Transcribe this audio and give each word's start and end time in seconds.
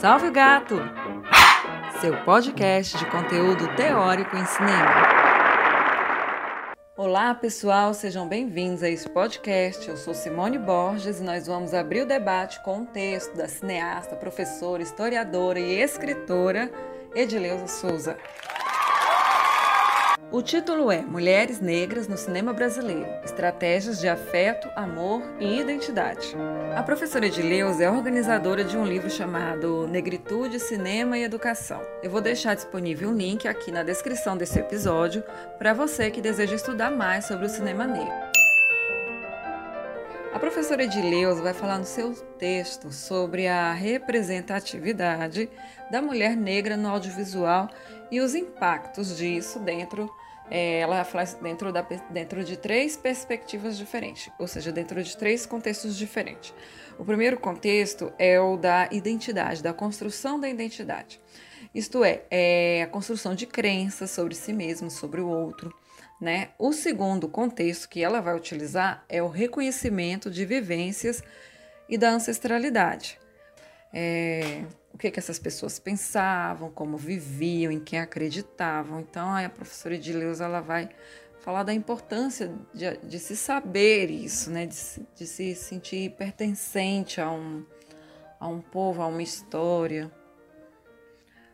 Salve 0.00 0.28
o 0.28 0.32
Gato! 0.32 0.76
Seu 2.00 2.16
podcast 2.18 2.96
de 2.96 3.04
conteúdo 3.06 3.66
teórico 3.74 4.36
em 4.36 4.44
cinema. 4.44 4.92
Olá, 6.96 7.34
pessoal, 7.34 7.92
sejam 7.92 8.28
bem-vindos 8.28 8.84
a 8.84 8.88
esse 8.88 9.08
podcast. 9.08 9.88
Eu 9.88 9.96
sou 9.96 10.14
Simone 10.14 10.56
Borges 10.56 11.18
e 11.18 11.24
nós 11.24 11.48
vamos 11.48 11.74
abrir 11.74 12.02
o 12.02 12.06
debate 12.06 12.62
com 12.62 12.78
um 12.78 12.86
texto 12.86 13.36
da 13.36 13.48
cineasta, 13.48 14.14
professora, 14.14 14.84
historiadora 14.84 15.58
e 15.58 15.80
escritora 15.80 16.70
Edileuza 17.12 17.66
Souza. 17.66 18.16
O 20.30 20.42
título 20.42 20.92
é 20.92 21.00
Mulheres 21.00 21.58
Negras 21.58 22.06
no 22.06 22.18
Cinema 22.18 22.52
Brasileiro: 22.52 23.08
Estratégias 23.24 23.98
de 23.98 24.06
Afeto, 24.06 24.68
Amor 24.76 25.22
e 25.40 25.58
Identidade. 25.58 26.36
A 26.76 26.82
professora 26.82 27.26
Edileuza 27.26 27.84
é 27.84 27.90
organizadora 27.90 28.62
de 28.62 28.76
um 28.76 28.84
livro 28.84 29.08
chamado 29.08 29.88
Negritude, 29.88 30.60
Cinema 30.60 31.16
e 31.16 31.24
Educação. 31.24 31.80
Eu 32.02 32.10
vou 32.10 32.20
deixar 32.20 32.54
disponível 32.54 33.08
um 33.08 33.16
link 33.16 33.48
aqui 33.48 33.72
na 33.72 33.82
descrição 33.82 34.36
desse 34.36 34.58
episódio 34.58 35.24
para 35.58 35.72
você 35.72 36.10
que 36.10 36.20
deseja 36.20 36.56
estudar 36.56 36.90
mais 36.90 37.24
sobre 37.24 37.46
o 37.46 37.48
cinema 37.48 37.86
negro. 37.86 38.28
A 40.30 40.38
professora 40.38 40.84
Edileuza 40.84 41.42
vai 41.42 41.54
falar 41.54 41.78
no 41.78 41.84
seu 41.84 42.12
texto 42.38 42.92
sobre 42.92 43.48
a 43.48 43.72
representatividade 43.72 45.48
da 45.90 46.02
mulher 46.02 46.36
negra 46.36 46.76
no 46.76 46.88
audiovisual 46.90 47.68
e 48.10 48.20
os 48.20 48.34
impactos 48.34 49.16
disso 49.16 49.58
dentro 49.58 50.08
é, 50.50 50.80
ela 50.80 51.04
fala 51.04 51.24
dentro, 51.42 51.72
da, 51.72 51.82
dentro 52.10 52.44
de 52.44 52.56
três 52.56 52.96
perspectivas 52.96 53.76
diferentes, 53.76 54.30
ou 54.38 54.46
seja, 54.46 54.72
dentro 54.72 55.02
de 55.02 55.16
três 55.16 55.46
contextos 55.46 55.96
diferentes. 55.96 56.54
O 56.98 57.04
primeiro 57.04 57.38
contexto 57.38 58.12
é 58.18 58.40
o 58.40 58.56
da 58.56 58.88
identidade, 58.90 59.62
da 59.62 59.72
construção 59.72 60.40
da 60.40 60.48
identidade. 60.48 61.20
Isto 61.74 62.02
é, 62.02 62.22
é 62.30 62.82
a 62.82 62.86
construção 62.86 63.34
de 63.34 63.46
crenças 63.46 64.10
sobre 64.10 64.34
si 64.34 64.52
mesmo, 64.52 64.90
sobre 64.90 65.20
o 65.20 65.28
outro. 65.28 65.72
Né? 66.20 66.48
O 66.58 66.72
segundo 66.72 67.28
contexto 67.28 67.88
que 67.88 68.02
ela 68.02 68.20
vai 68.20 68.34
utilizar 68.34 69.04
é 69.08 69.22
o 69.22 69.28
reconhecimento 69.28 70.30
de 70.30 70.44
vivências 70.44 71.22
e 71.88 71.96
da 71.96 72.10
ancestralidade. 72.10 73.18
É, 73.92 74.64
o 74.98 75.00
que, 75.00 75.12
que 75.12 75.20
essas 75.20 75.38
pessoas 75.38 75.78
pensavam, 75.78 76.72
como 76.72 76.96
viviam, 76.96 77.70
em 77.70 77.78
quem 77.78 78.00
acreditavam. 78.00 78.98
Então, 78.98 79.36
a 79.36 79.48
professora 79.48 79.94
Edileuza 79.94 80.44
ela 80.44 80.60
vai 80.60 80.88
falar 81.38 81.62
da 81.62 81.72
importância 81.72 82.52
de, 82.74 82.96
de 82.96 83.20
se 83.20 83.36
saber 83.36 84.10
isso, 84.10 84.50
né? 84.50 84.66
de, 84.66 84.76
de 85.14 85.24
se 85.24 85.54
sentir 85.54 86.10
pertencente 86.16 87.20
a 87.20 87.30
um, 87.30 87.64
a 88.40 88.48
um 88.48 88.60
povo, 88.60 89.00
a 89.00 89.06
uma 89.06 89.22
história. 89.22 90.10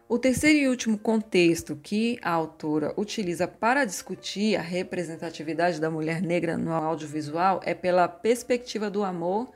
O 0.09 0.19
terceiro 0.19 0.61
e 0.61 0.69
último 0.71 0.97
contexto 0.97 1.77
que 1.77 2.19
a 2.23 2.31
autora 2.31 2.95
utiliza 2.97 3.47
para 3.47 3.85
discutir 3.85 4.57
a 4.57 4.63
representatividade 4.63 5.79
da 5.79 5.91
mulher 5.91 6.23
negra 6.23 6.57
no 6.57 6.73
audiovisual 6.73 7.61
é 7.63 7.75
pela 7.75 8.09
perspectiva 8.09 8.89
do 8.89 9.05
amor 9.05 9.51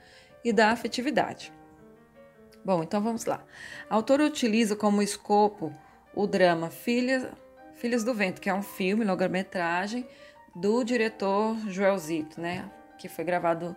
e 0.44 0.52
da 0.52 0.72
afetividade. 0.72 1.56
Bom, 2.68 2.82
então 2.82 3.00
vamos 3.00 3.24
lá. 3.24 3.42
A 3.88 3.94
autora 3.94 4.26
utiliza 4.26 4.76
como 4.76 5.00
escopo 5.00 5.74
o 6.14 6.26
drama 6.26 6.68
Filhas, 6.68 7.26
Filhas 7.76 8.04
do 8.04 8.12
Vento, 8.12 8.42
que 8.42 8.50
é 8.50 8.52
um 8.52 8.60
filme, 8.62 9.06
longa-metragem, 9.06 10.06
do 10.54 10.84
diretor 10.84 11.56
Joelzito, 11.70 12.38
né? 12.38 12.70
Que 12.98 13.08
foi 13.08 13.24
gravado 13.24 13.74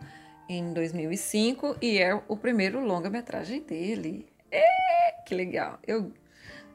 em 0.50 0.74
2005 0.74 1.78
e 1.82 2.00
é 2.00 2.22
o 2.28 2.36
primeiro 2.36 2.86
longa-metragem 2.86 3.62
dele. 3.62 4.28
É, 4.52 5.14
que 5.26 5.34
legal! 5.34 5.80
Eu 5.88 6.12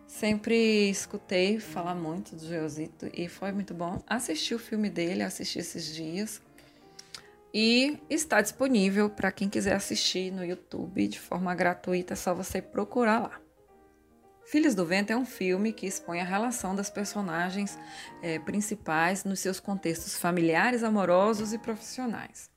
sempre 0.06 0.88
escutei 0.88 1.60
falar 1.60 1.94
muito 1.94 2.34
do 2.34 2.48
Joelzito 2.48 3.10
e 3.12 3.28
foi 3.28 3.52
muito 3.52 3.74
bom. 3.74 4.02
Assisti 4.06 4.54
o 4.54 4.58
filme 4.58 4.88
dele, 4.88 5.22
assisti 5.22 5.58
esses 5.58 5.94
dias 5.94 6.40
e 7.58 7.98
está 8.10 8.42
disponível 8.42 9.08
para 9.08 9.32
quem 9.32 9.48
quiser 9.48 9.74
assistir 9.74 10.30
no 10.30 10.44
YouTube 10.44 11.08
de 11.08 11.18
forma 11.18 11.54
gratuita, 11.54 12.12
é 12.12 12.16
só 12.16 12.34
você 12.34 12.60
procurar 12.60 13.18
lá. 13.18 13.40
Filhos 14.44 14.74
do 14.74 14.84
Vento 14.84 15.10
é 15.10 15.16
um 15.16 15.24
filme 15.24 15.72
que 15.72 15.86
expõe 15.86 16.20
a 16.20 16.24
relação 16.24 16.76
das 16.76 16.90
personagens 16.90 17.78
é, 18.22 18.38
principais 18.38 19.24
nos 19.24 19.40
seus 19.40 19.58
contextos 19.58 20.18
familiares, 20.18 20.82
amorosos 20.82 21.54
e 21.54 21.58
profissionais. 21.58 22.50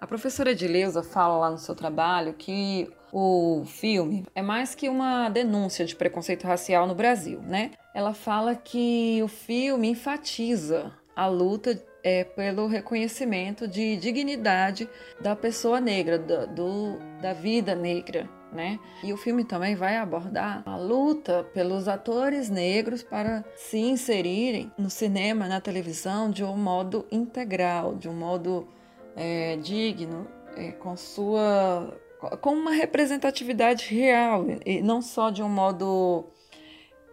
A 0.00 0.06
professora 0.06 0.52
Edileuza 0.52 1.02
fala 1.02 1.36
lá 1.36 1.50
no 1.50 1.58
seu 1.58 1.74
trabalho 1.74 2.34
que 2.34 2.88
o 3.12 3.64
filme 3.66 4.24
é 4.32 4.40
mais 4.40 4.76
que 4.76 4.88
uma 4.88 5.28
denúncia 5.28 5.84
de 5.84 5.96
preconceito 5.96 6.46
racial 6.46 6.86
no 6.86 6.94
Brasil, 6.94 7.42
né? 7.42 7.72
Ela 7.92 8.14
fala 8.14 8.54
que 8.54 9.20
o 9.24 9.28
filme 9.28 9.88
enfatiza 9.88 10.92
a 11.16 11.26
luta 11.26 11.74
é, 12.02 12.24
pelo 12.24 12.66
reconhecimento 12.66 13.66
de 13.66 13.96
dignidade 13.96 14.88
da 15.20 15.34
pessoa 15.34 15.80
negra, 15.80 16.18
do, 16.18 16.46
do, 16.46 16.98
da 17.20 17.32
vida 17.32 17.74
negra. 17.74 18.28
Né? 18.50 18.80
E 19.04 19.12
o 19.12 19.16
filme 19.18 19.44
também 19.44 19.74
vai 19.74 19.98
abordar 19.98 20.62
a 20.64 20.76
luta 20.76 21.44
pelos 21.52 21.86
atores 21.86 22.48
negros 22.48 23.02
para 23.02 23.44
se 23.54 23.76
inserirem 23.76 24.72
no 24.78 24.88
cinema, 24.88 25.46
na 25.46 25.60
televisão, 25.60 26.30
de 26.30 26.42
um 26.42 26.56
modo 26.56 27.06
integral, 27.10 27.94
de 27.94 28.08
um 28.08 28.14
modo 28.14 28.66
é, 29.14 29.56
digno, 29.56 30.26
é, 30.56 30.72
com 30.72 30.96
sua 30.96 31.94
com 32.40 32.50
uma 32.50 32.72
representatividade 32.72 33.94
real 33.94 34.44
e 34.66 34.82
não 34.82 35.00
só 35.00 35.30
de 35.30 35.40
um 35.40 35.48
modo 35.48 36.26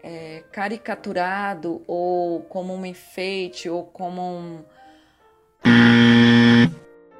é, 0.05 0.43
caricaturado 0.51 1.81
ou 1.87 2.41
como 2.43 2.75
um 2.75 2.85
enfeite 2.85 3.67
ou 3.67 3.83
como 3.83 4.21
um, 4.21 4.63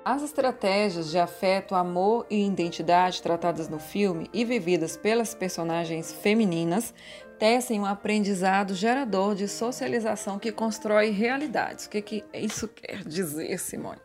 as 0.05 0.21
estratégias 0.21 1.09
de 1.09 1.17
afeto, 1.17 1.73
amor 1.73 2.27
e 2.29 2.45
identidade 2.45 3.23
tratadas 3.23 3.67
no 3.67 3.79
filme 3.79 4.29
e 4.31 4.45
vividas 4.45 4.95
pelas 4.95 5.33
personagens 5.33 6.13
femininas 6.13 6.93
tecem 7.39 7.79
um 7.79 7.85
aprendizado 7.87 8.75
gerador 8.75 9.33
de 9.33 9.47
socialização 9.47 10.37
que 10.37 10.51
constrói 10.51 11.09
realidades. 11.09 11.87
O 11.87 11.89
que, 11.89 12.03
que 12.03 12.23
isso 12.31 12.67
quer 12.67 13.03
dizer, 13.03 13.59
Simone? 13.59 13.99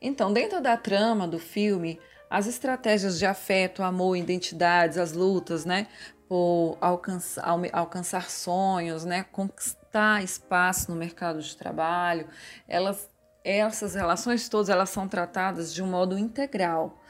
Então, 0.00 0.32
dentro 0.32 0.62
da 0.62 0.76
trama 0.76 1.26
do 1.26 1.40
filme, 1.40 1.98
as 2.30 2.46
estratégias 2.46 3.18
de 3.18 3.26
afeto, 3.26 3.82
amor, 3.82 4.16
identidades, 4.16 4.96
as 4.96 5.12
lutas, 5.12 5.64
né, 5.64 5.88
por 6.28 6.78
alcançar, 6.80 7.44
alcançar 7.72 8.30
sonhos, 8.30 9.04
né, 9.04 9.24
conquistar 9.32 10.22
espaço 10.22 10.90
no 10.90 10.96
mercado 10.96 11.42
de 11.42 11.56
trabalho, 11.56 12.28
elas 12.68 13.10
essas 13.44 13.94
relações 13.94 14.48
todas 14.48 14.68
elas 14.68 14.90
são 14.90 15.08
tratadas 15.08 15.72
de 15.72 15.82
um 15.82 15.86
modo 15.86 16.18
integral, 16.18 17.00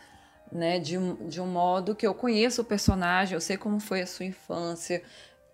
né? 0.52 0.78
De 0.78 0.96
um, 0.98 1.28
de 1.28 1.40
um 1.40 1.46
modo 1.46 1.94
que 1.94 2.06
eu 2.06 2.14
conheço 2.14 2.62
o 2.62 2.64
personagem, 2.64 3.34
eu 3.34 3.40
sei 3.40 3.56
como 3.56 3.80
foi 3.80 4.02
a 4.02 4.06
sua 4.06 4.26
infância 4.26 5.02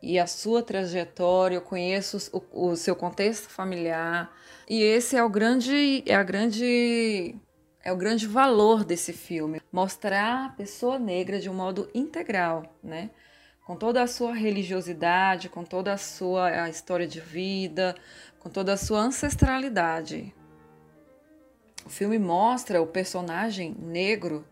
e 0.03 0.19
a 0.19 0.27
sua 0.27 0.63
trajetória, 0.63 1.57
eu 1.57 1.63
conheço 1.63 2.31
o, 2.33 2.71
o 2.71 2.77
seu 2.77 2.95
contexto 2.95 3.49
familiar. 3.49 4.31
E 4.69 4.83
esse 4.83 5.17
é 5.17 5.25
o 5.25 5.29
grande 5.29 6.03
é 6.07 6.15
a 6.15 6.23
grande 6.23 7.35
é 7.87 7.93
o 7.93 7.97
grande 7.97 8.27
valor 8.27 8.85
desse 8.85 9.13
filme, 9.13 9.63
mostrar 9.71 10.47
a 10.47 10.49
pessoa 10.49 10.99
negra 10.99 11.39
de 11.39 11.49
um 11.49 11.55
modo 11.55 11.89
integral, 11.95 12.65
né? 12.83 13.11
Com 13.65 13.77
toda 13.77 14.03
a 14.03 14.09
sua 14.09 14.35
religiosidade, 14.35 15.49
com 15.49 15.63
toda 15.63 15.93
a 15.93 15.97
sua 15.97 16.65
a 16.65 16.69
história 16.69 17.07
de 17.07 17.21
vida, 17.21 17.95
com 18.41 18.51
toda 18.51 18.73
a 18.73 18.77
sua 18.77 18.99
ancestralidade, 18.99 20.35
o 21.85 21.89
filme 21.89 22.19
mostra 22.19 22.83
o 22.83 22.89
personagem 22.89 23.77
negro 23.79 24.45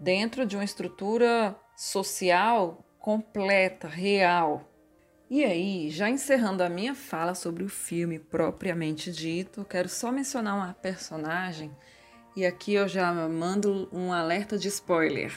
dentro 0.00 0.46
de 0.46 0.56
uma 0.56 0.64
estrutura 0.64 1.54
social 1.76 2.82
completa, 2.98 3.86
real. 3.86 4.66
E 5.28 5.44
aí, 5.44 5.90
já 5.90 6.08
encerrando 6.08 6.62
a 6.62 6.70
minha 6.70 6.94
fala 6.94 7.34
sobre 7.34 7.62
o 7.64 7.68
filme 7.68 8.18
propriamente 8.18 9.12
dito, 9.12 9.62
quero 9.66 9.90
só 9.90 10.10
mencionar 10.10 10.56
uma 10.56 10.72
personagem 10.72 11.70
e 12.38 12.46
aqui 12.46 12.74
eu 12.74 12.86
já 12.86 13.12
mando 13.28 13.88
um 13.92 14.12
alerta 14.12 14.56
de 14.56 14.68
spoiler. 14.68 15.36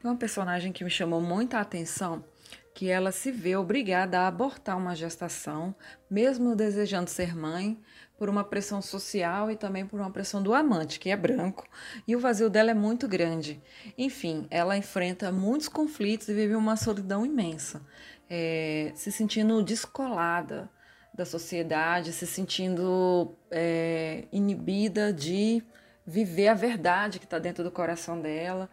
Tem 0.00 0.08
uma 0.08 0.16
personagem 0.16 0.70
que 0.70 0.84
me 0.84 0.90
chamou 0.90 1.20
muita 1.20 1.58
atenção, 1.58 2.24
que 2.72 2.88
ela 2.88 3.10
se 3.10 3.32
vê 3.32 3.56
obrigada 3.56 4.20
a 4.20 4.28
abortar 4.28 4.78
uma 4.78 4.94
gestação, 4.94 5.74
mesmo 6.08 6.54
desejando 6.54 7.10
ser 7.10 7.34
mãe, 7.34 7.82
por 8.16 8.28
uma 8.28 8.44
pressão 8.44 8.80
social 8.80 9.50
e 9.50 9.56
também 9.56 9.84
por 9.84 9.98
uma 9.98 10.12
pressão 10.12 10.40
do 10.40 10.54
amante, 10.54 11.00
que 11.00 11.10
é 11.10 11.16
branco, 11.16 11.66
e 12.06 12.14
o 12.14 12.20
vazio 12.20 12.48
dela 12.48 12.70
é 12.70 12.74
muito 12.74 13.08
grande. 13.08 13.60
Enfim, 13.98 14.46
ela 14.50 14.76
enfrenta 14.76 15.32
muitos 15.32 15.66
conflitos 15.66 16.28
e 16.28 16.32
vive 16.32 16.54
uma 16.54 16.76
solidão 16.76 17.26
imensa, 17.26 17.84
é, 18.30 18.92
se 18.94 19.10
sentindo 19.10 19.60
descolada 19.64 20.70
da 21.14 21.24
sociedade, 21.24 22.12
se 22.12 22.26
sentindo 22.26 23.34
é, 23.50 24.24
inibida 24.32 25.12
de 25.12 25.62
viver 26.06 26.48
a 26.48 26.54
verdade 26.54 27.18
que 27.18 27.26
está 27.26 27.38
dentro 27.38 27.62
do 27.62 27.70
coração 27.70 28.20
dela. 28.20 28.68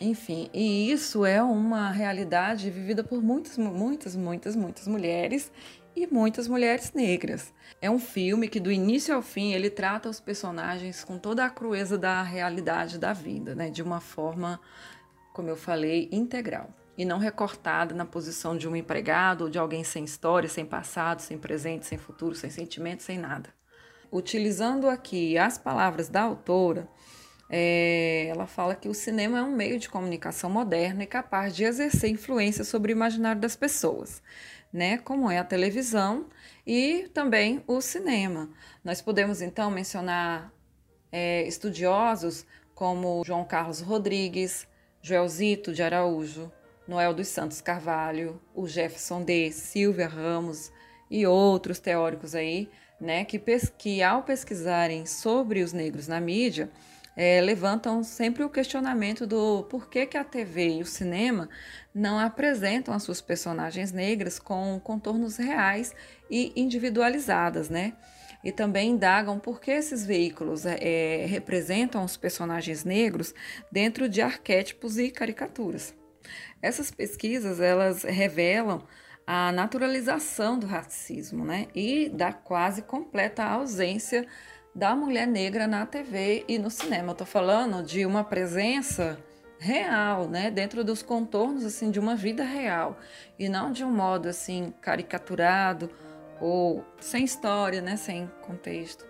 Enfim, 0.00 0.48
e 0.52 0.90
isso 0.90 1.24
é 1.24 1.42
uma 1.42 1.90
realidade 1.90 2.70
vivida 2.70 3.04
por 3.04 3.22
muitas, 3.22 3.56
muitas, 3.58 4.16
muitas, 4.16 4.56
muitas 4.56 4.88
mulheres 4.88 5.52
e 5.94 6.06
muitas 6.06 6.48
mulheres 6.48 6.92
negras. 6.92 7.52
É 7.80 7.90
um 7.90 7.98
filme 7.98 8.48
que 8.48 8.58
do 8.58 8.72
início 8.72 9.14
ao 9.14 9.22
fim 9.22 9.52
ele 9.52 9.68
trata 9.68 10.08
os 10.08 10.18
personagens 10.18 11.04
com 11.04 11.18
toda 11.18 11.44
a 11.44 11.50
crueza 11.50 11.98
da 11.98 12.22
realidade 12.22 12.98
da 12.98 13.12
vida, 13.12 13.54
né, 13.54 13.70
de 13.70 13.82
uma 13.82 14.00
forma, 14.00 14.58
como 15.32 15.48
eu 15.48 15.56
falei, 15.56 16.08
integral 16.10 16.70
e 17.00 17.04
não 17.06 17.16
recortada 17.16 17.94
na 17.94 18.04
posição 18.04 18.54
de 18.54 18.68
um 18.68 18.76
empregado 18.76 19.44
ou 19.44 19.48
de 19.48 19.58
alguém 19.58 19.82
sem 19.82 20.04
história, 20.04 20.50
sem 20.50 20.66
passado, 20.66 21.22
sem 21.22 21.38
presente, 21.38 21.86
sem 21.86 21.96
futuro, 21.96 22.34
sem 22.34 22.50
sentimento, 22.50 23.02
sem 23.02 23.16
nada. 23.16 23.48
Utilizando 24.12 24.86
aqui 24.86 25.38
as 25.38 25.56
palavras 25.56 26.10
da 26.10 26.20
autora, 26.20 26.86
é, 27.48 28.26
ela 28.26 28.46
fala 28.46 28.74
que 28.74 28.86
o 28.86 28.92
cinema 28.92 29.38
é 29.38 29.42
um 29.42 29.56
meio 29.56 29.78
de 29.78 29.88
comunicação 29.88 30.50
moderno 30.50 31.00
e 31.00 31.06
capaz 31.06 31.56
de 31.56 31.64
exercer 31.64 32.10
influência 32.10 32.64
sobre 32.64 32.92
o 32.92 32.96
imaginário 32.96 33.40
das 33.40 33.56
pessoas, 33.56 34.22
né? 34.70 34.98
Como 34.98 35.30
é 35.30 35.38
a 35.38 35.44
televisão 35.44 36.26
e 36.66 37.08
também 37.14 37.64
o 37.66 37.80
cinema. 37.80 38.50
Nós 38.84 39.00
podemos 39.00 39.40
então 39.40 39.70
mencionar 39.70 40.52
é, 41.10 41.48
estudiosos 41.48 42.44
como 42.74 43.22
João 43.24 43.42
Carlos 43.42 43.80
Rodrigues, 43.80 44.68
Joelzito 45.00 45.72
de 45.72 45.82
Araújo, 45.82 46.52
Noel 46.86 47.14
dos 47.14 47.28
Santos 47.28 47.60
Carvalho, 47.60 48.40
o 48.54 48.66
Jefferson 48.66 49.22
D, 49.22 49.52
Silvia 49.52 50.08
Ramos 50.08 50.72
e 51.10 51.26
outros 51.26 51.78
teóricos 51.78 52.34
aí, 52.34 52.68
né, 53.00 53.24
que, 53.24 53.40
que 53.78 54.02
ao 54.02 54.22
pesquisarem 54.22 55.06
sobre 55.06 55.62
os 55.62 55.72
negros 55.72 56.06
na 56.06 56.20
mídia, 56.20 56.70
é, 57.16 57.40
levantam 57.40 58.02
sempre 58.02 58.42
o 58.44 58.48
questionamento 58.48 59.26
do 59.26 59.64
porquê 59.64 60.06
que 60.06 60.16
a 60.16 60.24
TV 60.24 60.76
e 60.78 60.82
o 60.82 60.86
cinema 60.86 61.48
não 61.94 62.18
apresentam 62.18 62.94
as 62.94 63.02
suas 63.02 63.20
personagens 63.20 63.92
negras 63.92 64.38
com 64.38 64.80
contornos 64.82 65.36
reais 65.36 65.94
e 66.30 66.52
individualizadas, 66.54 67.68
né? 67.68 67.94
E 68.42 68.50
também 68.50 68.92
indagam 68.92 69.38
por 69.38 69.60
que 69.60 69.70
esses 69.70 70.06
veículos 70.06 70.64
é, 70.64 71.26
representam 71.28 72.02
os 72.04 72.16
personagens 72.16 72.84
negros 72.84 73.34
dentro 73.70 74.08
de 74.08 74.22
arquétipos 74.22 74.96
e 74.96 75.10
caricaturas. 75.10 75.99
Essas 76.62 76.90
pesquisas 76.90 77.60
elas 77.60 78.02
revelam 78.02 78.82
a 79.26 79.52
naturalização 79.52 80.58
do 80.58 80.66
racismo, 80.66 81.44
né? 81.44 81.68
E 81.74 82.08
da 82.08 82.32
quase 82.32 82.82
completa 82.82 83.44
ausência 83.44 84.26
da 84.74 84.94
mulher 84.94 85.26
negra 85.26 85.66
na 85.66 85.86
TV 85.86 86.44
e 86.48 86.58
no 86.58 86.70
cinema. 86.70 87.12
Eu 87.12 87.16
tô 87.16 87.24
falando 87.24 87.82
de 87.82 88.04
uma 88.06 88.24
presença 88.24 89.18
real, 89.58 90.26
né, 90.26 90.50
dentro 90.50 90.82
dos 90.82 91.02
contornos 91.02 91.66
assim 91.66 91.90
de 91.90 92.00
uma 92.00 92.16
vida 92.16 92.42
real 92.42 92.98
e 93.38 93.46
não 93.46 93.70
de 93.70 93.84
um 93.84 93.90
modo 93.90 94.26
assim 94.26 94.72
caricaturado 94.80 95.90
ou 96.40 96.82
sem 96.98 97.24
história, 97.24 97.82
né, 97.82 97.96
sem 97.96 98.26
contexto. 98.40 99.06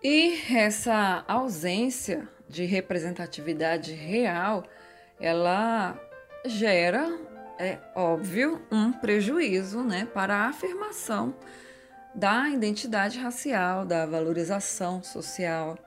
E 0.00 0.40
essa 0.54 1.24
ausência 1.26 2.28
de 2.48 2.64
representatividade 2.64 3.92
real, 3.92 4.64
ela 5.22 5.96
gera, 6.44 7.16
é 7.56 7.78
óbvio, 7.94 8.60
um 8.72 8.92
prejuízo, 8.92 9.84
né, 9.84 10.04
para 10.12 10.34
a 10.34 10.48
afirmação 10.48 11.32
da 12.12 12.48
identidade 12.50 13.18
racial, 13.20 13.86
da 13.86 14.04
valorização 14.04 15.02
social 15.02 15.78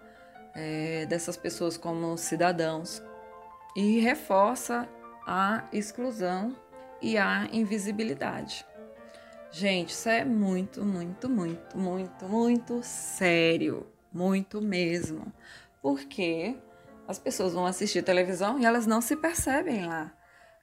é, 0.56 1.06
dessas 1.06 1.36
pessoas 1.36 1.76
como 1.76 2.18
cidadãos. 2.18 3.04
E 3.76 4.00
reforça 4.00 4.88
a 5.28 5.66
exclusão 5.74 6.56
e 7.02 7.18
a 7.18 7.50
invisibilidade. 7.52 8.66
Gente, 9.52 9.90
isso 9.90 10.08
é 10.08 10.24
muito, 10.24 10.84
muito, 10.84 11.30
muito, 11.30 11.78
muito, 11.78 12.26
muito 12.26 12.80
sério, 12.84 13.86
muito 14.14 14.62
mesmo, 14.62 15.32
porque 15.82 16.56
as 17.08 17.20
pessoas 17.20 17.54
vão 17.54 17.66
assistir 17.66 18.02
televisão 18.04 18.60
e 18.60 18.66
elas 18.66 18.86
não 18.86 19.02
se 19.02 19.16
percebem 19.16 19.86
lá. 19.86 20.12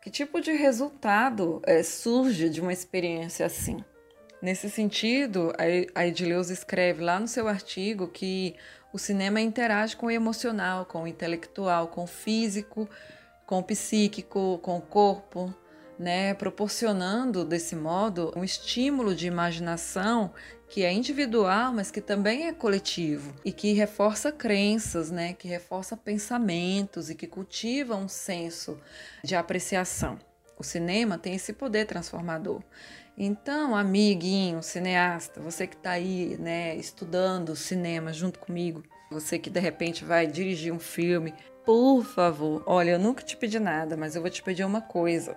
Que 0.00 0.10
tipo 0.10 0.40
de 0.40 0.52
resultado 0.52 1.62
é, 1.64 1.82
surge 1.82 2.48
de 2.48 2.60
uma 2.60 2.72
experiência 2.72 3.46
assim? 3.46 3.84
Nesse 4.40 4.68
sentido, 4.68 5.52
a 5.94 6.04
Edileuza 6.04 6.52
escreve 6.52 7.00
lá 7.04 7.20
no 7.20 7.28
seu 7.28 7.46
artigo 7.46 8.08
que 8.08 8.56
o 8.92 8.98
cinema 8.98 9.40
interage 9.40 9.96
com 9.96 10.06
o 10.06 10.10
emocional, 10.10 10.84
com 10.84 11.04
o 11.04 11.06
intelectual, 11.06 11.86
com 11.86 12.02
o 12.02 12.08
físico, 12.08 12.88
com 13.46 13.60
o 13.60 13.62
psíquico, 13.62 14.58
com 14.60 14.78
o 14.78 14.82
corpo, 14.82 15.54
né, 15.96 16.34
proporcionando 16.34 17.44
desse 17.44 17.76
modo 17.76 18.32
um 18.34 18.42
estímulo 18.42 19.14
de 19.14 19.28
imaginação 19.28 20.32
que 20.72 20.84
é 20.84 20.90
individual, 20.90 21.70
mas 21.70 21.90
que 21.90 22.00
também 22.00 22.46
é 22.46 22.52
coletivo 22.54 23.34
e 23.44 23.52
que 23.52 23.74
reforça 23.74 24.32
crenças, 24.32 25.10
né, 25.10 25.34
que 25.34 25.46
reforça 25.46 25.94
pensamentos 25.98 27.10
e 27.10 27.14
que 27.14 27.26
cultiva 27.26 27.94
um 27.94 28.08
senso 28.08 28.80
de 29.22 29.36
apreciação. 29.36 30.18
O 30.58 30.64
cinema 30.64 31.18
tem 31.18 31.34
esse 31.34 31.52
poder 31.52 31.84
transformador. 31.84 32.62
Então, 33.18 33.76
amiguinho, 33.76 34.62
cineasta, 34.62 35.42
você 35.42 35.66
que 35.66 35.76
está 35.76 35.90
aí, 35.90 36.38
né, 36.38 36.74
estudando 36.76 37.54
cinema 37.54 38.10
junto 38.10 38.38
comigo, 38.38 38.82
você 39.10 39.38
que 39.38 39.50
de 39.50 39.60
repente 39.60 40.06
vai 40.06 40.26
dirigir 40.26 40.72
um 40.72 40.80
filme, 40.80 41.34
por 41.66 42.02
favor, 42.02 42.62
olha, 42.64 42.92
eu 42.92 42.98
nunca 42.98 43.22
te 43.22 43.36
pedi 43.36 43.58
nada, 43.58 43.94
mas 43.94 44.16
eu 44.16 44.22
vou 44.22 44.30
te 44.30 44.42
pedir 44.42 44.64
uma 44.64 44.80
coisa. 44.80 45.36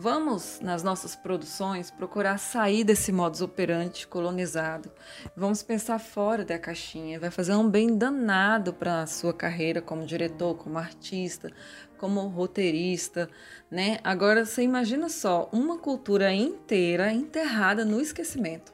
Vamos, 0.00 0.60
nas 0.60 0.84
nossas 0.84 1.16
produções, 1.16 1.90
procurar 1.90 2.38
sair 2.38 2.84
desse 2.84 3.10
modus 3.10 3.40
operandi 3.40 4.06
colonizado. 4.06 4.92
Vamos 5.36 5.60
pensar 5.60 5.98
fora 5.98 6.44
da 6.44 6.56
caixinha. 6.56 7.18
Vai 7.18 7.32
fazer 7.32 7.56
um 7.56 7.68
bem 7.68 7.98
danado 7.98 8.72
para 8.72 9.02
a 9.02 9.06
sua 9.08 9.34
carreira 9.34 9.82
como 9.82 10.06
diretor, 10.06 10.54
como 10.54 10.78
artista, 10.78 11.50
como 11.98 12.20
roteirista, 12.28 13.28
né? 13.68 13.98
Agora 14.04 14.44
você 14.44 14.62
imagina 14.62 15.08
só 15.08 15.48
uma 15.50 15.78
cultura 15.78 16.32
inteira 16.32 17.12
enterrada 17.12 17.84
no 17.84 18.00
esquecimento. 18.00 18.72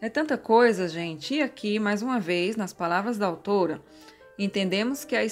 É 0.00 0.08
tanta 0.08 0.36
coisa, 0.36 0.88
gente. 0.88 1.32
E 1.32 1.42
aqui, 1.42 1.78
mais 1.78 2.02
uma 2.02 2.18
vez, 2.18 2.56
nas 2.56 2.72
palavras 2.72 3.16
da 3.16 3.26
autora, 3.26 3.80
entendemos 4.44 5.04
que, 5.04 5.14
a 5.14 5.22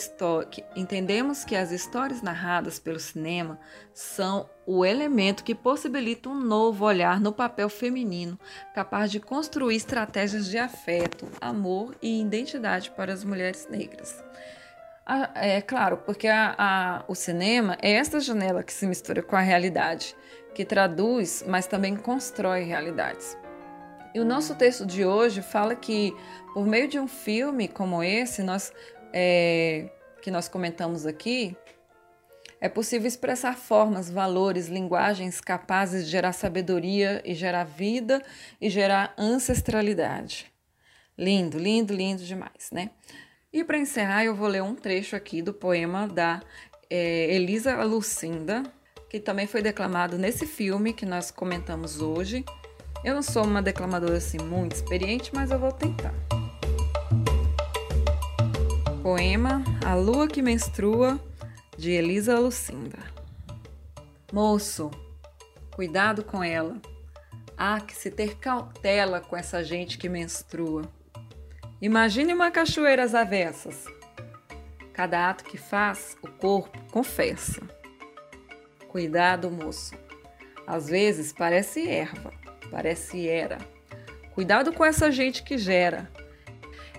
entendemos 0.77 1.43
que 1.43 1.57
as 1.57 1.71
histórias 1.71 2.21
narradas 2.21 2.79
pelo 2.79 3.01
cinema 3.01 3.59
são 3.95 4.49
o 4.67 4.85
elemento 4.85 5.43
que 5.43 5.55
possibilita 5.55 6.29
um 6.29 6.39
novo 6.39 6.85
olhar 6.85 7.19
no 7.19 7.33
papel 7.33 7.71
feminino, 7.71 8.39
capaz 8.75 9.11
de 9.11 9.19
construir 9.19 9.77
estratégias 9.77 10.47
de 10.47 10.59
afeto, 10.59 11.27
amor 11.41 11.97
e 12.03 12.21
identidade 12.21 12.91
para 12.91 13.13
as 13.13 13.25
mulheres 13.25 13.67
negras. 13.71 14.23
É 15.35 15.63
claro, 15.63 15.97
porque 16.05 16.29
a, 16.29 16.55
a, 16.59 17.05
o 17.09 17.15
cinema 17.15 17.79
é 17.81 17.93
esta 17.93 18.21
janela 18.21 18.63
que 18.63 18.75
se 18.75 18.87
mistura 18.87 19.23
com 19.23 19.37
a 19.37 19.41
realidade, 19.41 20.15
que 20.55 20.67
traduz, 20.67 21.43
mas 21.49 21.67
também 21.67 21.97
constrói 21.97 22.65
realidades. 22.65 23.39
E 24.15 24.21
o 24.21 24.25
nosso 24.25 24.55
texto 24.55 24.87
de 24.87 25.05
hoje 25.05 25.43
fala 25.43 25.75
que, 25.75 26.17
por 26.53 26.67
meio 26.67 26.89
de 26.89 26.99
um 26.99 27.07
filme 27.07 27.69
como 27.69 28.03
esse, 28.03 28.43
nós, 28.43 28.73
é, 29.13 29.91
que 30.23 30.31
nós 30.31 30.49
comentamos 30.49 31.07
aqui, 31.07 31.57
é 32.61 32.69
possível 32.69 33.07
expressar 33.07 33.57
formas, 33.57 34.11
valores, 34.11 34.67
linguagens 34.67 35.41
capazes 35.41 36.05
de 36.05 36.11
gerar 36.11 36.33
sabedoria 36.33 37.23
e 37.25 37.35
gerar 37.35 37.65
vida 37.65 38.23
e 38.61 38.69
gerar 38.69 39.15
ancestralidade. 39.17 40.53
Lindo, 41.17 41.59
lindo, 41.59 41.95
lindo 41.95 42.23
demais, 42.23 42.71
né? 42.73 42.91
E 43.53 43.65
para 43.65 43.79
encerrar, 43.79 44.25
eu 44.25 44.35
vou 44.35 44.49
ler 44.49 44.63
um 44.63 44.75
trecho 44.75 45.17
aqui 45.17 45.41
do 45.41 45.55
poema 45.55 46.07
da 46.07 46.43
é, 46.91 47.35
Elisa 47.35 47.83
Lucinda, 47.85 48.63
que 49.09 49.19
também 49.19 49.47
foi 49.47 49.63
declamado 49.63 50.19
nesse 50.19 50.47
filme 50.47 50.93
que 50.93 51.07
nós 51.07 51.31
comentamos 51.31 52.01
hoje. 52.01 52.45
Eu 53.05 53.15
não 53.15 53.23
sou 53.23 53.45
uma 53.45 53.63
declamadora 53.63 54.17
assim 54.17 54.39
muito 54.39 54.73
experiente, 54.73 55.31
mas 55.33 55.51
eu 55.51 55.59
vou 55.59 55.73
tentar. 55.73 56.13
Poema 59.09 59.65
A 59.87 59.95
Lua 59.95 60.29
que 60.29 60.43
Menstrua, 60.43 61.19
de 61.79 61.93
Elisa 61.93 62.39
Lucinda. 62.39 62.99
Moço, 64.31 64.91
cuidado 65.75 66.23
com 66.23 66.45
ela. 66.45 66.77
Há 67.57 67.81
que 67.81 67.97
se 67.97 68.11
ter 68.11 68.37
cautela 68.37 69.19
com 69.23 69.35
essa 69.35 69.65
gente 69.65 69.97
que 69.97 70.11
menstrua. 70.11 70.83
Imagine 71.81 72.35
uma 72.35 72.51
cachoeira 72.51 73.03
às 73.03 73.15
avessas. 73.15 73.87
Cada 74.93 75.31
ato 75.31 75.45
que 75.45 75.57
faz, 75.57 76.15
o 76.23 76.29
corpo 76.29 76.79
confessa. 76.93 77.63
Cuidado, 78.89 79.51
moço. 79.51 79.95
Às 80.67 80.87
vezes 80.87 81.33
parece 81.33 81.89
erva, 81.89 82.31
parece 82.71 83.27
era. 83.27 83.57
Cuidado 84.35 84.71
com 84.71 84.85
essa 84.85 85.11
gente 85.11 85.43
que 85.43 85.57
gera, 85.57 86.13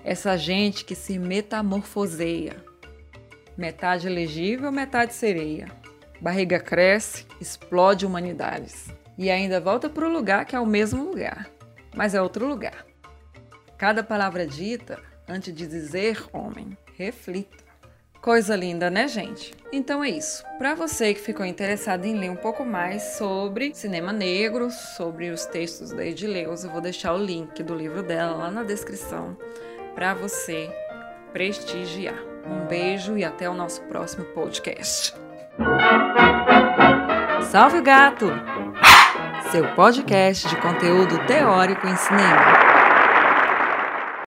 essa 0.03 0.38
gente 0.38 0.86
que 0.86 0.96
se 0.96 1.20
metamorfoseia. 1.20 2.63
Metade 3.58 4.08
elegível, 4.08 4.72
metade 4.72 5.13
sereia. 5.13 5.68
Barriga 6.22 6.60
cresce, 6.60 7.25
explode 7.39 8.06
humanidades. 8.06 8.88
E 9.18 9.29
ainda 9.29 9.60
volta 9.60 9.89
para 9.89 10.08
o 10.08 10.12
lugar 10.12 10.46
que 10.46 10.56
é 10.56 10.60
o 10.60 10.65
mesmo 10.65 11.03
lugar, 11.03 11.50
mas 11.96 12.15
é 12.15 12.22
outro 12.22 12.48
lugar. 12.48 12.86
Cada 13.77 14.03
palavra 14.03 14.48
dita, 14.48 15.00
antes 15.27 15.53
de 15.53 15.68
dizer 15.68 16.24
homem, 16.32 16.77
reflita. 16.96 17.70
Coisa 18.22 18.53
linda, 18.56 18.89
né, 18.89 19.08
gente? 19.08 19.53
Então 19.72 20.03
é 20.03 20.10
isso. 20.10 20.44
Para 20.58 20.75
você 20.75 21.13
que 21.13 21.22
ficou 21.22 21.46
interessado 21.46 22.06
em 22.06 22.18
ler 22.18 22.29
um 22.29 22.36
pouco 22.36 22.65
mais 22.65 23.01
sobre 23.18 23.74
cinema 23.74 24.12
negro, 24.12 24.70
sobre 24.70 25.29
os 25.29 25.46
textos 25.46 25.91
da 25.91 26.06
Edileuza, 26.06 26.68
eu 26.68 26.72
vou 26.72 26.82
deixar 26.82 27.13
o 27.13 27.18
link 27.18 27.63
do 27.63 27.74
livro 27.74 28.03
dela 28.03 28.36
lá 28.36 28.51
na 28.51 28.63
descrição 28.63 29.38
para 29.96 30.13
você 30.13 30.69
prestigiar. 31.31 32.15
Um 32.46 32.65
beijo 32.67 33.17
e 33.17 33.24
até 33.24 33.50
o 33.50 33.53
nosso 33.53 33.81
próximo 33.84 34.25
podcast. 34.25 35.13
Salve 37.51 37.79
o 37.79 37.84
gato! 37.84 38.31
Seu 39.51 39.67
podcast 39.75 40.48
de 40.48 40.55
conteúdo 40.58 41.17
teórico 41.25 41.88
em 41.88 41.96
cinema. 41.96 42.59